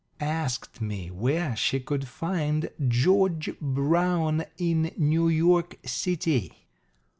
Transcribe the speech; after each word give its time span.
Asked 0.19 0.81
me 0.81 1.11
where 1.11 1.55
she 1.55 1.79
could 1.79 2.07
find 2.07 2.71
_George 2.81 3.55
Brown 3.59 4.45
in 4.57 4.91
New 4.97 5.27
York 5.27 5.77
City! 5.85 6.65